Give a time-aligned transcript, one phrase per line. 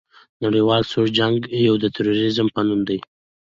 [0.39, 2.81] د نړیوال سوړ جنګ او یا د تروریزم په نوم